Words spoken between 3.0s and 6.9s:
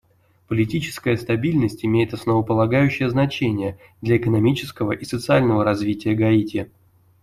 значение для экономического и социального развития Гаити.